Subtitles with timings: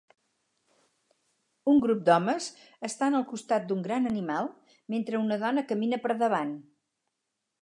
[1.73, 2.47] Un grup d'homes
[2.91, 4.53] estan al costat d'un gran animal
[4.95, 6.61] mentre una dona camina per davant.